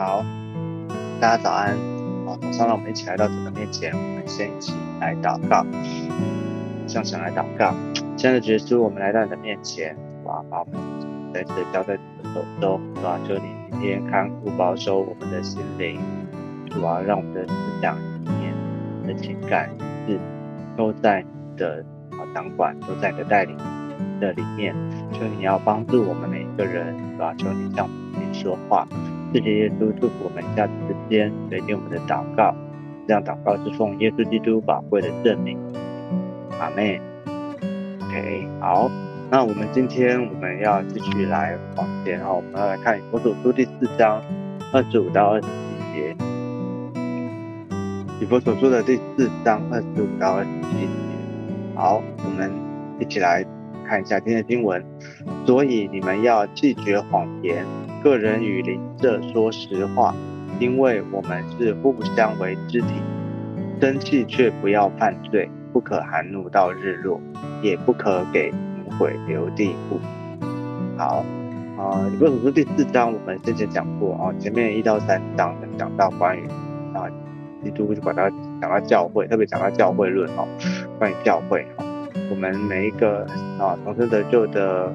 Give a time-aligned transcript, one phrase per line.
[0.00, 0.24] 好，
[1.20, 1.76] 大家早安。
[2.24, 5.62] 好，早上让我们一起来到主的面前，我们先一起来祷告，
[6.86, 7.74] 向神来祷告。
[8.16, 9.94] 亲爱的耶稣，我们来到你的面前，
[10.24, 10.80] 哇，把我们
[11.34, 13.20] 再次交在你的手中，是吧？
[13.28, 13.42] 求你
[13.72, 16.00] 今天看顾保守我们的心灵，
[16.70, 18.54] 主啊，让我们的思想、意念、
[19.06, 19.68] 的情感
[20.08, 20.18] 是
[20.78, 23.54] 都在你的啊掌管，都在你的带领
[24.18, 24.74] 的里面。
[25.12, 27.34] 求你要帮助我们每一个人，是吧？
[27.36, 27.99] 求你向我们
[28.40, 28.86] 说话。
[29.32, 32.54] 谢谢耶稣祝福我们下次之间聆听我们的祷告，
[33.06, 35.56] 这样祷告是奉耶稣基督宝贵的证明。
[36.58, 37.00] 阿妹
[38.02, 38.90] ，OK，好，
[39.30, 44.20] 那我们今天我们要继续来往前哦，我们要来看《以弗所书》第四章
[44.72, 46.14] 二十五到二十七节，
[48.20, 50.88] 《以弗所书》的第四章二十五到二十七节。
[51.76, 52.50] 好，我们
[52.98, 53.46] 一起来
[53.86, 54.84] 看一下今天的经文。
[55.46, 57.64] 所以你们要拒绝谎言。
[58.02, 60.14] 个人与邻舍说实话，
[60.58, 62.88] 因为我们是互相为肢体。
[63.80, 67.20] 生气却不要犯罪，不可含怒到日落，
[67.62, 69.98] 也不可给淫鬼留地步。
[70.96, 71.24] 好，
[71.78, 76.46] 啊，《以弗所书》第四章我们之前讲过啊，前面一到三章讲到关于
[76.94, 77.04] 啊，
[77.62, 80.46] 基督就把它讲到教会，特别讲到教会论哦，
[80.98, 81.84] 关于教会哦，
[82.30, 83.26] 我们每一个
[83.58, 84.90] 啊重生得救的。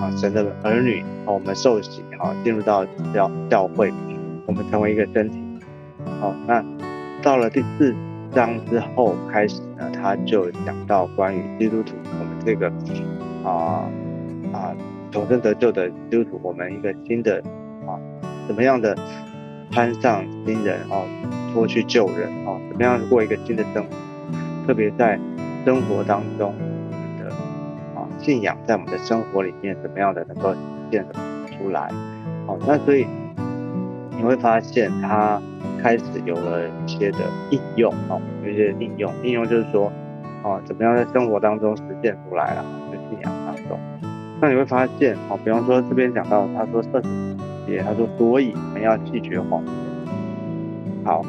[0.00, 3.92] 啊，神的儿女啊，我们受洗，啊，进入到教教会，
[4.44, 5.38] 我们成为一个身体。
[6.20, 6.62] 好，那
[7.22, 7.94] 到了第四
[8.32, 12.70] 章之后开始呢，他就讲到关于基督徒，我们这个
[13.42, 13.88] 啊
[14.52, 14.74] 啊
[15.10, 17.42] 重生得救的基督徒，我们一个新的
[17.86, 17.96] 啊
[18.46, 18.94] 怎么样的
[19.70, 21.04] 攀上新人哦，
[21.52, 23.88] 脱去旧人哦，怎么样过一个新的生活，
[24.66, 25.18] 特别在
[25.64, 26.54] 生活当中。
[28.26, 30.58] 信仰在我们的生活里面怎么样的能够实
[30.90, 31.06] 现
[31.46, 31.88] 出来？
[32.44, 33.06] 好，那所以
[34.16, 35.40] 你会发现它
[35.80, 37.18] 开始有了一些的
[37.52, 39.92] 应用哦，有一些应用，应用就是说，
[40.42, 42.64] 哦，怎么样在生活当中实现出来了？
[42.90, 43.78] 在信仰当中，
[44.40, 47.08] 那你会发现，哦，比方说这边讲到，他说设置
[47.64, 49.72] 节，他说所以我们要拒绝谎言。
[51.04, 51.22] 好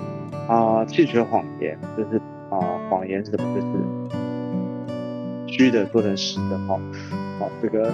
[0.49, 2.19] 啊，拒绝谎言就是
[2.49, 2.57] 啊，
[2.89, 3.53] 谎言是什么？
[3.53, 4.16] 就是。
[5.47, 6.79] 虚的做成实的哈，
[7.39, 7.91] 哦，这个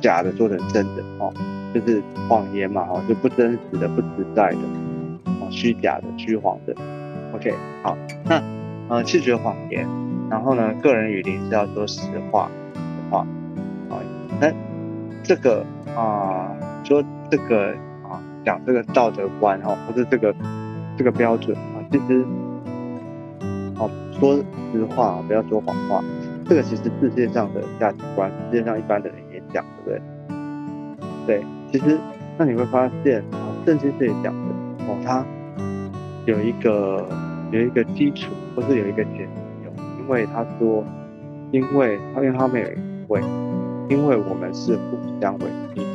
[0.00, 1.32] 假的做成真的哦，
[1.74, 4.58] 就是谎言嘛哈，就不真实的、不实在的，
[5.40, 6.74] 哦，虚假的、虚谎的。
[7.32, 8.42] OK，好，那
[8.88, 9.86] 呃，拒绝谎言，
[10.28, 12.80] 然后呢，个人语灵是要说实话，实
[13.10, 13.18] 话，
[13.88, 14.02] 啊，
[14.40, 14.52] 那
[15.22, 15.64] 这个
[15.94, 16.50] 啊，
[16.82, 17.68] 说这个
[18.02, 20.34] 啊，讲这个道德观哈，或者这个
[20.96, 22.24] 这个标准啊，其实，
[23.78, 23.88] 哦，
[24.18, 24.34] 说
[24.72, 26.02] 实话，不要说谎话。
[26.50, 30.00] 这个其实世界上的价值观，世界上一般的人也讲，对不
[31.24, 31.40] 对？
[31.40, 31.96] 对，其实
[32.36, 34.50] 那你会发现啊，圣经这里讲的
[34.88, 35.24] 哦，它
[36.26, 37.08] 有一个
[37.52, 40.84] 有一个基础，或是有一个前提，因为他说，
[41.52, 42.74] 因为他因为他们有一
[43.06, 43.20] 位，
[43.88, 45.86] 因为我们是互相为基础。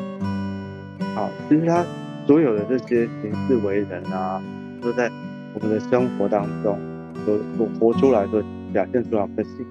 [1.16, 1.84] 好，其实他
[2.26, 4.42] 所有的这些行事为人啊，
[4.82, 5.12] 都在
[5.54, 6.80] 我们的生活当中
[7.26, 8.42] 所所活出来的
[8.72, 9.66] 表现出来的性。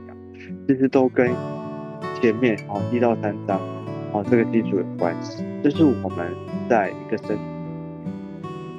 [0.66, 1.30] 其实都跟
[2.20, 3.60] 前面哦一到三章
[4.12, 6.30] 哦这个基础有关系，就是我们
[6.68, 7.42] 在一个身体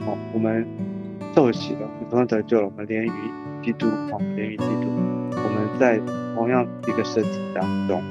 [0.06, 0.66] 哦我们
[1.36, 3.12] 受洗了，同样得救了，我们连于
[3.64, 4.88] 基督哦连于基督，
[5.32, 6.00] 我们在
[6.36, 8.02] 同样一个身体当中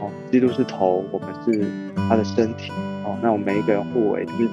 [0.00, 2.70] 哦，基督是头，我们是他的身体
[3.04, 4.50] 哦，那我们每一个人互为肢体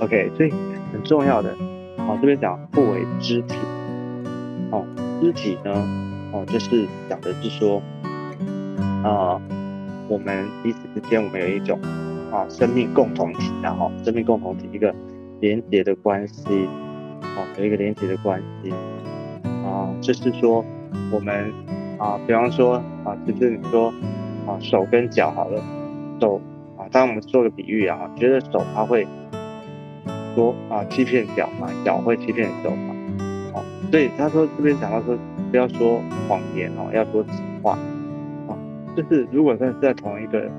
[0.00, 0.50] ，OK，所以
[0.92, 1.50] 很重要的
[1.98, 3.56] 哦这边讲互为肢体。
[4.70, 4.84] 哦
[5.20, 6.05] 肢体呢。
[6.32, 7.80] 哦，就是讲的是说，
[9.02, 9.40] 啊，
[10.08, 11.80] 我们彼此之间，我们有一种
[12.30, 14.94] 啊生命共同体，然后生命共同体一个
[15.40, 16.42] 连接的关系，
[17.22, 18.70] 哦，有一个连接的关系，
[19.64, 20.64] 啊，就是说
[21.10, 21.52] 我们
[21.98, 22.74] 啊，比方说
[23.04, 23.88] 啊，就是你说
[24.46, 25.62] 啊，手跟脚好了，
[26.20, 26.40] 手
[26.76, 29.06] 啊，当我们做个比喻啊，觉得手它会
[30.34, 32.94] 说啊欺骗脚嘛，脚会欺骗手嘛，
[33.54, 35.16] 哦，所以他说这边讲到说。
[35.50, 37.30] 不要说谎言哦，要说实
[37.62, 37.78] 话
[38.48, 38.56] 哦。
[38.96, 40.50] 就是如果在在同一个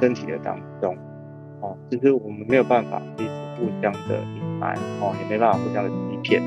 [0.00, 0.96] 身体的当中
[1.60, 6.42] 哦，其实我们没有办法彼此互相的隐瞒哦，也没办法互相的欺骗。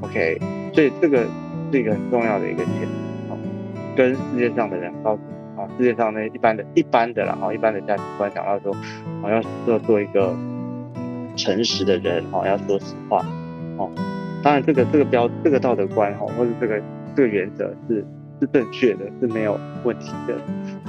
[0.00, 0.38] OK，
[0.72, 1.24] 所以这个
[1.72, 2.74] 是一个很重要的一个点
[3.28, 3.36] 哦。
[3.96, 5.22] 跟世界上的人告诉
[5.60, 8.74] 啊，世界上那一般的一般的然后一般的价值观讲到说，
[9.22, 10.34] 我要做做一个
[11.34, 13.24] 诚实的人哦，要说实话
[13.78, 13.90] 哦。
[14.42, 16.80] 当然，这个这个标这个道德观哈，或者这个
[17.16, 18.04] 这个原则是
[18.40, 20.34] 是正确的，是没有问题的。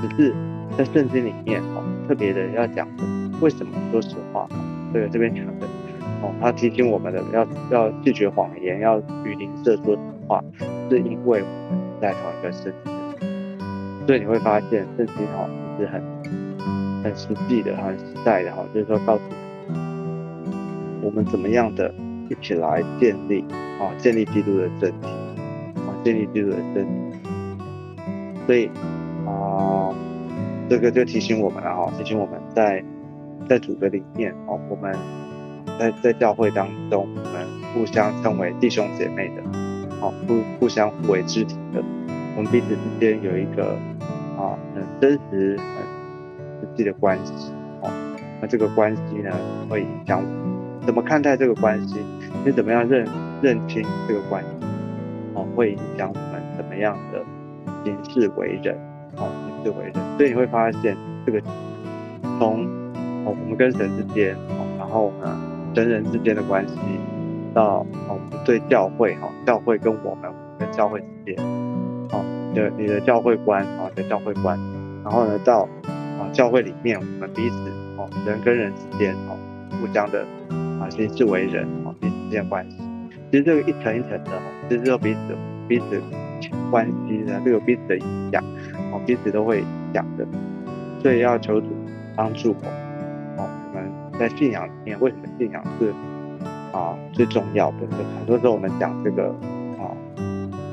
[0.01, 0.33] 只是
[0.77, 3.03] 在圣经里面哈，特别的要讲的，
[3.41, 4.47] 为什么说实话？
[4.93, 5.65] 这个这边讲的
[6.21, 10.43] 哦，他提醒我们的要要拒绝谎言，要与邻舍说实话，
[10.89, 12.91] 是因为我们在同一个身体，
[14.05, 16.01] 所以你会发现圣经哈其实很
[17.03, 19.23] 很实际的，很实在的哈，就是说告诉
[21.01, 21.93] 我们怎么样的
[22.29, 23.43] 一起来建立
[23.79, 25.07] 啊，建立基督的身体
[25.75, 27.19] 啊，建立基督的身体，
[28.45, 28.69] 所以
[29.25, 29.93] 啊，
[30.69, 32.83] 这个就提醒我们了哈，提醒我们在
[33.47, 34.95] 在主的里面哦，我们。
[35.77, 39.43] 在在教会当中，我们互相称为弟兄姐妹的，
[39.99, 41.83] 好，互互相互为肢体的，
[42.35, 43.77] 我们彼此之间有一个
[44.39, 45.67] 啊很真实、很
[46.61, 47.51] 实际的关系，
[47.83, 47.91] 哦，
[48.41, 49.29] 那这个关系呢，
[49.69, 50.23] 会影响
[50.87, 51.99] 怎么看待这个关系，
[52.43, 53.05] 你怎么样认
[53.41, 54.65] 认清这个关系，
[55.35, 57.23] 哦，会影响我们怎么样的
[57.83, 58.75] 行事为人，
[59.17, 61.39] 哦，行事为人，所以你会发现这个
[62.39, 62.65] 从
[63.25, 65.37] 哦我们跟神之间，哦，然后呢。
[65.75, 66.73] 神人之间的关系，
[67.53, 71.35] 到哦，我们对教会哈，教会跟我们跟教会之间，
[72.09, 72.25] 哦，
[72.55, 74.57] 的你的教会观啊，的教会观，
[75.03, 77.55] 然后呢，到啊教会里面，我们彼此
[77.95, 79.37] 哦，人跟人之间哦，
[79.79, 80.25] 互相的
[80.79, 82.77] 啊行事为人哦，彼此之间关系，
[83.31, 84.31] 其实这个一层一层的，
[84.69, 85.19] 其实都彼此
[85.67, 86.01] 彼此
[86.71, 88.43] 关系的，都有彼此的影响，
[88.91, 89.63] 哦，彼此都会
[89.93, 90.25] 讲的，
[91.01, 91.67] 所以要求主
[92.15, 92.67] 帮助我
[93.41, 93.49] 哦。
[93.73, 94.07] 我们。
[94.19, 95.93] 在信仰里面，为什么信仰是
[96.75, 97.77] 啊最重要的？
[98.17, 99.27] 很多时候我们讲这个
[99.77, 99.93] 啊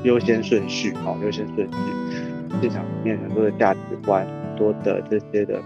[0.01, 1.77] 优先顺序，啊优先顺序，
[2.59, 5.61] 信仰里面很多的价值观，很多的这些的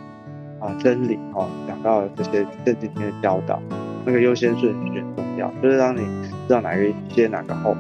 [0.60, 3.62] 啊真理，哦讲到这些圣经里面的教导，
[4.06, 6.02] 那个优先顺序很重要，就是当你
[6.48, 7.76] 知道哪个先哪个后，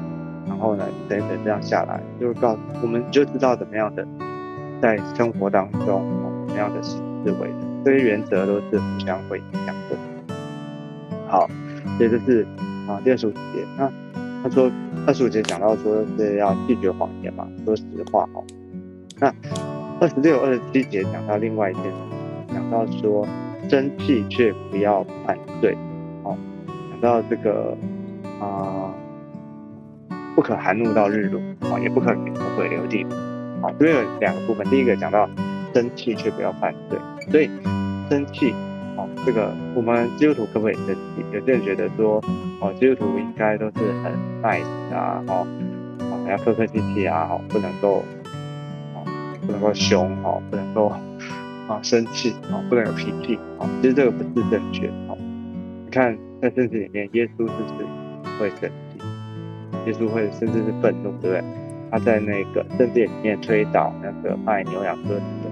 [0.47, 4.07] 然后呢等等这样下来，就告我们就知道怎么样的
[4.81, 6.03] 在生活当中
[6.47, 7.55] 怎么样的行事为人。
[7.85, 10.35] 这些原则都是互相会影响的。
[11.27, 11.49] 好，
[11.97, 12.45] 接着是
[12.87, 13.39] 啊第二十五节，
[13.77, 13.91] 那
[14.43, 14.69] 他说
[15.07, 18.43] 二十五节讲到说是要拒绝谎言嘛，说实话哦。
[19.19, 19.33] 那
[20.01, 23.27] 二十六、二十七节讲到另外一件事，讲到说
[23.69, 25.77] 生气却不要犯罪，
[27.01, 27.75] 到这个
[28.39, 28.93] 啊
[30.35, 33.03] 不可含怒到日落，啊也不可给魔鬼留地，
[33.61, 35.27] 啊，这边有两个部分，第一个讲到
[35.73, 36.99] 生气却不要犯罪。
[37.29, 37.49] 所以
[38.09, 38.53] 生气，
[38.95, 41.25] 哦，这个我们基督徒可不可以生气？
[41.33, 42.23] 有些人觉得说，
[42.61, 43.73] 哦，基督徒应该都是
[44.03, 45.45] 很 nice 啊，哦，
[45.99, 48.03] 哦，要客客气气啊，哦，不能够，
[48.95, 49.03] 哦，
[49.45, 55.13] 不能够凶，哦，不能够啊生气，哦，不能有脾气，啊，其实这个不是正确，啊，
[55.85, 57.53] 你看在圣经里面，耶稣是
[58.39, 58.99] 会生气，
[59.85, 61.43] 耶稣会甚至是愤怒，对不对？
[61.91, 65.49] 他在那个圣殿里面推倒那个卖牛羊鸽子的。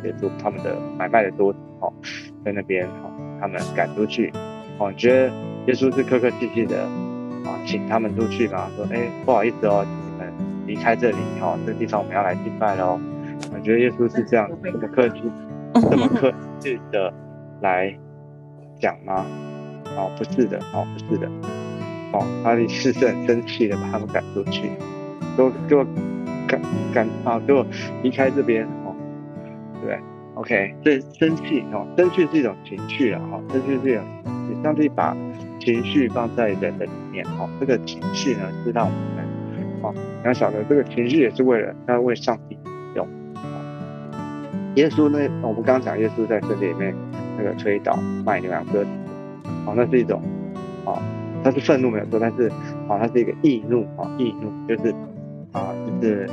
[0.00, 1.92] 协助他们的买卖的多哦，
[2.44, 4.32] 在那边哦，他们赶出去
[4.78, 5.26] 哦，你觉得
[5.66, 6.84] 耶稣是客客气气的
[7.44, 10.32] 啊，请他们出去嘛，说哎不好意思哦，你们
[10.68, 13.00] 离开这里哦，这个地方我们要来敬拜喽。
[13.52, 15.20] 我觉得耶稣是这样这么客气，
[15.74, 17.12] 这么客气的
[17.60, 17.92] 来
[18.80, 19.26] 讲吗？
[19.98, 21.28] 哦，不是的，哦，不是的，
[22.12, 24.70] 哦，他是是很生气的把他们赶出去，
[25.36, 25.84] 就就
[26.46, 26.60] 赶
[26.94, 27.66] 赶啊，给我
[28.02, 28.64] 离开这边。
[28.84, 28.94] 哦
[29.80, 29.96] 对
[30.34, 34.04] ，OK，这生气哦，生气是一种情绪了哈，生气是一种，
[34.48, 35.16] 你上帝把
[35.60, 39.24] 情绪放在人的里面哦，这个情绪呢是让我们，
[39.82, 42.58] 哦，你要晓得这个情绪也是为了要为上帝
[42.96, 43.06] 用。
[44.74, 46.92] 耶稣呢，我们刚讲耶稣在圣经里面
[47.36, 48.84] 那个推倒卖牛羊鸽
[49.68, 50.22] 哦，那是一种，
[50.84, 50.98] 哦，
[51.44, 52.50] 他是愤怒没有错，但是，
[52.88, 54.94] 哦，他是一个易怒，哦，易怒就是，
[55.52, 56.28] 啊，就是。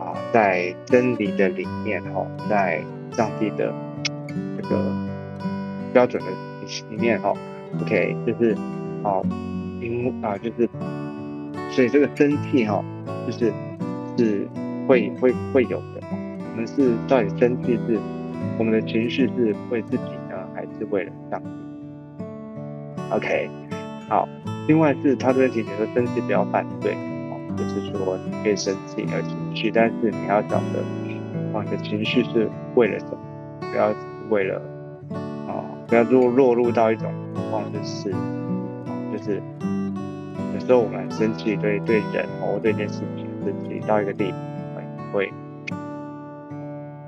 [0.00, 2.82] 啊在真理的里面，哈，在
[3.12, 3.74] 上帝的
[4.56, 4.92] 这个
[5.92, 6.30] 标准的
[6.90, 7.34] 里面，哈
[7.80, 8.54] ，OK，就是
[9.02, 9.22] 哦，
[9.82, 10.68] 因啊，就是，
[11.70, 12.82] 所以这个生气，哈，
[13.26, 13.52] 就是
[14.16, 14.46] 是
[14.86, 16.00] 会会会有的。
[16.10, 17.98] 我们是到底生气是
[18.58, 21.48] 我们的情绪是为自己呢，还是为了上帝
[23.10, 23.50] ？OK，
[24.08, 24.28] 好，
[24.66, 26.96] 另外是他这边提醒说，生气不要犯罪。
[27.56, 30.78] 就是说，你可以生气而情绪，但是你要找的，
[31.52, 33.18] 啊，你的情绪是为了什么？
[33.72, 33.92] 不要
[34.30, 34.62] 为了，
[35.48, 38.12] 啊，不要落落入到一种情况，就是，
[39.10, 39.42] 就是
[40.54, 44.36] 有时候我们生气对对人或对一件事情生气到一个地步，
[45.12, 45.32] 会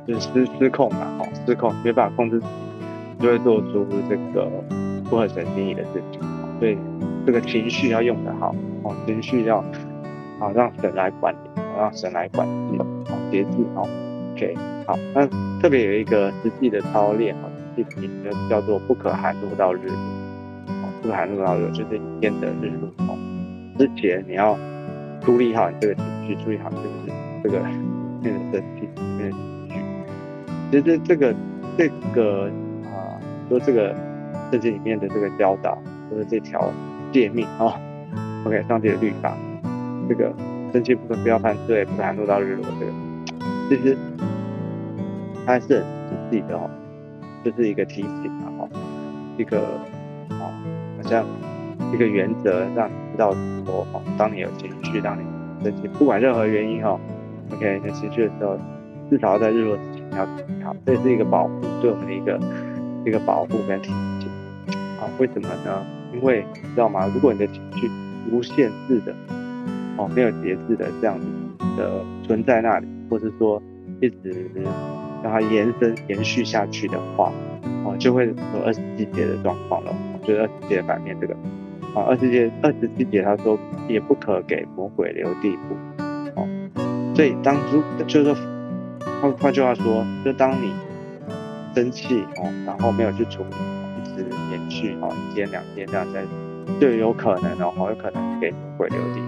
[0.05, 2.47] 就是失失控嘛，哦，失控没办法控制自
[3.21, 4.51] 己，就会做出这个
[5.11, 6.23] 不合神心意的事情。
[6.59, 6.79] 所以
[7.27, 9.63] 这个情绪要用得好，哦，情绪要。
[10.39, 13.83] 好，让神来管理，好，让神来管理，好，节制，好
[14.33, 15.27] ，OK，好，那
[15.61, 19.97] 特别有一个实际的操练，哈，实际的叫做不可含怒到日落，
[21.03, 23.19] 不含怒到热，就是一天的日落哦。
[23.79, 24.57] 之前你要
[25.21, 26.89] 处理好你这个情绪，处理好这个
[27.45, 27.61] 这个
[28.23, 28.89] 面的生气、
[29.19, 29.37] 面的
[29.69, 29.83] 情绪。
[30.71, 31.35] 其实这个
[31.77, 32.51] 这个
[32.85, 33.95] 啊，说这个
[34.51, 35.79] 圣经里面的这个教导，
[36.11, 36.71] 或者这条
[37.13, 37.73] 诫命哦
[38.45, 39.37] ，OK，上帝的律法，
[40.09, 40.33] 这个
[40.73, 42.93] 生气不可不要犯罪，不含怒到日落，这个。
[43.71, 43.97] 其实
[45.47, 45.85] 它是很实
[46.31, 46.69] 际的哦，
[47.45, 48.69] 就是一个提醒啊，
[49.39, 49.59] 一个
[50.31, 50.51] 啊，
[50.97, 51.25] 好像
[51.93, 53.33] 一个原则，让你知道
[53.65, 55.23] 说，哦，当你有情绪，当你
[55.63, 56.99] 生气，不管任何原因哦
[57.53, 58.59] ，OK，有情绪的时候，
[59.09, 62.41] 至少要在日落之前要处理好，这也是一个保护，对我们的一个
[63.07, 64.20] 一个保护跟提醒
[65.01, 65.09] 啊。
[65.19, 65.85] 为什么呢？
[66.15, 67.11] 因为你知道吗？
[67.15, 67.91] 如果你的情绪
[68.31, 69.15] 无限制的，
[69.97, 71.27] 哦，没有节制的这样子
[71.77, 73.63] 的存在那里，或是说
[74.01, 74.51] 一直
[75.23, 77.33] 让它延伸延续下去的话，
[77.85, 79.95] 哦，就会有二十七节的状况了。
[80.23, 81.35] 就是二十节反面这个，
[81.95, 85.75] 啊，二十节二十七节他说也不可给魔鬼留地步，
[86.37, 86.47] 哦，
[87.17, 88.37] 所以当如就是说
[89.23, 90.73] 换换句话说，就当你
[91.75, 93.57] 生气哦，然后没有去处理，
[94.51, 96.25] 延续哦一天两天这样在，
[96.81, 99.21] 就有可能哦，有可能给魔鬼留地。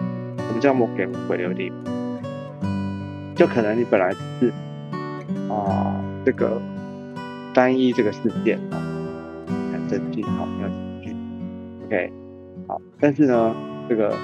[0.49, 1.73] 什么叫魔给鬼留地？
[3.35, 4.53] 就可能你本来是
[5.49, 6.61] 啊这个
[7.55, 8.77] 单一这个事件啊
[9.73, 11.17] 很生气好没有情绪
[11.87, 12.13] ，OK
[12.69, 13.55] 好，但是呢
[13.89, 14.15] 这个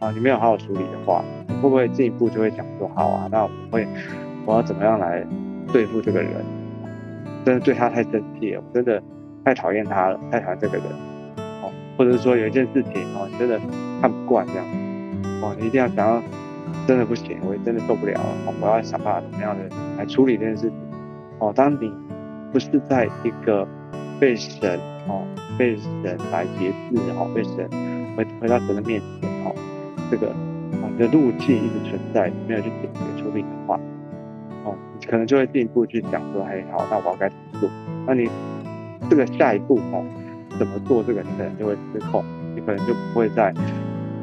[0.00, 3.86] 啊你没有好好处理的话，你会不会进一步就会想说好啊，那我会
[4.46, 5.24] 我要怎么样来
[5.72, 6.32] 对付这个人？
[7.44, 9.02] 真的对他太生气了，我真的
[9.48, 10.86] 太讨厌他了，太讨厌这个人
[11.62, 13.58] 哦，或者是说有一件事情哦，真的
[14.02, 14.66] 看不惯这样
[15.40, 16.22] 哦，你一定要想要。
[16.86, 18.54] 真的不行，我也真的受不了了。
[18.60, 19.64] 我要想办法怎么样的
[19.96, 20.72] 来处理这件事情。
[21.38, 21.90] 哦，当你
[22.52, 23.66] 不是在一个
[24.20, 25.22] 被神哦
[25.58, 27.68] 被神来节制哦被神
[28.16, 29.54] 回回到神的面前哦，
[30.10, 33.78] 这个啊你的怒气一直存在，没有去解决处理的话，
[34.64, 37.70] 哦，你可能就会进一步去讲说，嘿，好，那我要该怎么做？
[38.06, 38.30] 那你
[39.08, 40.04] 这个下一步哦
[40.58, 41.02] 怎么做？
[41.02, 42.24] 这个你可能就会失控，
[42.54, 43.52] 你可能就不会在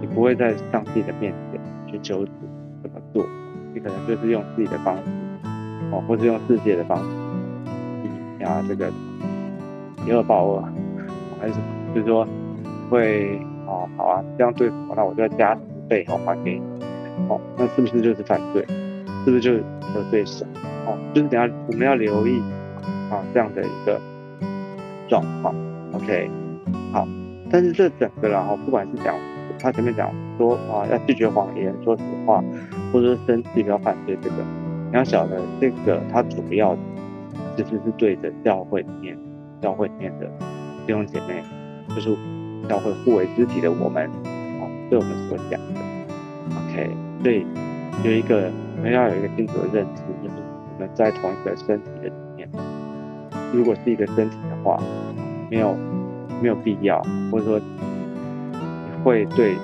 [0.01, 2.31] 你不会在上帝的面前去求助。
[2.83, 3.25] 怎么做？
[3.73, 5.01] 你可能就是用自己的方式，
[5.91, 8.89] 哦，或是用世界的方式，啊，这个
[10.05, 10.63] 以恶报恶，
[11.41, 11.65] 还是什么？
[11.95, 12.27] 就是说
[12.89, 16.85] 会，哦，好啊，这样对付，那我就要加十倍，哦，还给你，
[17.27, 18.63] 哦，那是不是就是犯罪？
[19.25, 19.63] 是不是就是
[19.93, 20.47] 得罪神？
[20.85, 22.39] 哦，就是等下我们要留意
[23.09, 23.99] 啊这样的一个
[25.07, 25.53] 状况
[25.93, 26.29] ，OK，
[26.91, 27.07] 好，
[27.49, 29.15] 但是这整个然后不管是讲。
[29.57, 32.43] 他前面讲说啊，要拒绝谎言，说实话，
[32.91, 34.15] 或者说生气不要犯罪。
[34.21, 34.35] 这个
[34.91, 36.77] 你要晓得，这个他主要
[37.55, 39.17] 其实是对着教会里面、
[39.61, 40.27] 教会里面的
[40.85, 41.41] 弟兄姐妹，
[41.95, 42.15] 就是
[42.67, 44.07] 教会互为肢体的我们，
[44.59, 45.81] 哦，对我们所讲的。
[46.51, 46.91] OK，
[47.23, 47.47] 所以
[48.03, 50.35] 有一个我们要有一个清楚的认知，就是
[50.73, 52.11] 我们在同一个身体的，
[53.53, 54.79] 如果是一个身体的话，
[55.49, 55.75] 没有
[56.41, 57.61] 没有必要，或者说。
[59.03, 59.55] 会对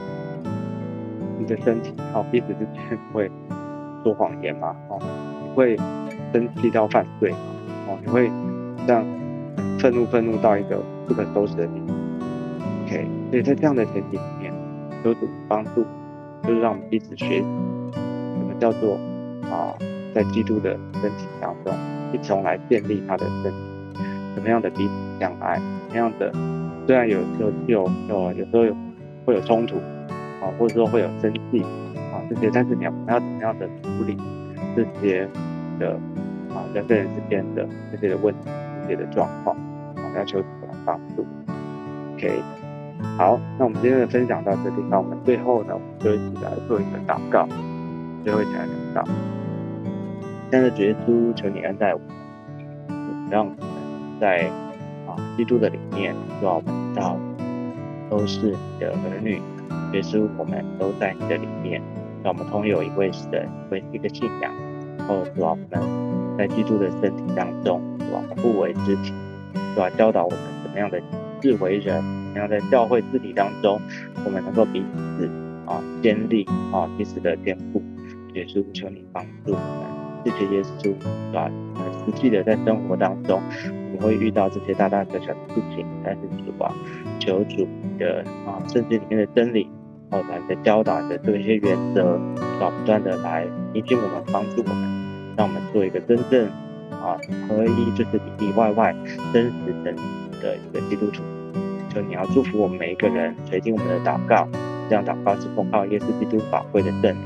[1.40, 2.76] 你的身体，好彼此之间
[3.12, 3.28] 会
[4.04, 4.76] 说谎言嘛？
[4.88, 5.00] 哦，
[5.44, 5.76] 你会
[6.32, 7.32] 生气到犯罪？
[7.88, 8.30] 哦，你会
[8.86, 9.04] 这样
[9.80, 11.92] 愤怒愤怒到一个不可收拾的地步
[12.86, 14.54] ？OK，所以在这样的前提里面，
[15.04, 15.84] 有主帮助，
[16.44, 17.46] 就是让我们彼此学习，
[17.94, 18.94] 什么叫做
[19.50, 19.74] 啊，
[20.14, 21.74] 在基督的身体当中，
[22.14, 23.58] 一同来建立他的身体，
[24.36, 26.32] 什么样的彼此相爱，什么样的
[26.88, 28.76] 虽然有有有有有时候。
[29.24, 29.78] 会有冲突
[30.42, 31.62] 啊，或者说会有生气
[32.12, 34.18] 啊这些，但是你要你要怎么样的处理
[34.76, 35.30] 这些
[35.80, 35.92] 的
[36.50, 38.50] 啊人跟人之间的这些的问题、
[38.82, 39.56] 这些的状况
[39.98, 41.24] 啊，要求主来帮助。
[42.16, 42.42] OK，
[43.16, 47.48] 好，那我们今天的分享到这地方，我们最后呢，我们就一起来做一个祷告，
[48.24, 49.04] 最后一起来祷告。
[50.50, 52.02] 现在主耶稣，求你恩待我，
[53.30, 53.52] 让我
[54.22, 54.48] 在
[55.08, 57.18] 啊基督的里面，让我们到。
[58.10, 59.42] 都是你的儿女，
[59.94, 61.82] 耶稣，我们都在你的里面，
[62.22, 64.54] 让我们同有一位神，为一个信仰，
[64.98, 69.14] 然后主啊，我们在基督的身体当中，主啊，互为肢体，
[69.74, 71.02] 主啊，教导我们怎么样的
[71.42, 73.80] 自为人，怎么样在教会肢体当中，
[74.26, 74.84] 我们能够彼
[75.18, 75.30] 此
[75.66, 77.82] 啊坚立啊彼此的坚固。
[78.34, 81.50] 耶稣，求你帮助我们，谢谢耶稣，主啊，
[82.06, 83.42] 实际的在生活当中，
[84.02, 86.74] 会遇到这些大大小小的事情，但是主啊。
[87.20, 87.68] 求主
[88.00, 89.70] 的啊，圣经里面的真理，
[90.10, 92.20] 哦，来的教导的这一些原则，
[92.60, 96.48] 要不断的来引领我们，帮助我们，让我们做一个真正
[96.90, 97.16] 啊
[97.48, 98.96] 合一，就是里里外外
[99.32, 99.52] 真实
[99.84, 99.96] 真
[100.42, 101.22] 的一个基督徒。
[101.94, 104.48] 求你要祝福我们每一个人，垂听我们的祷告，
[104.90, 107.18] 这样祷告是奉靠耶稣基督宝贵的圣名。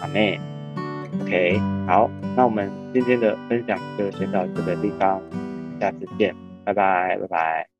[0.00, 0.40] 阿妹
[1.22, 5.20] ，OK，好，那我们今天的分享就先到这个地方，
[5.80, 6.34] 下次见，
[6.64, 7.79] 拜拜，拜拜。